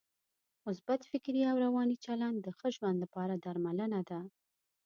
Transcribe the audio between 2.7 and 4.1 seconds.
ژوند لپاره درملنه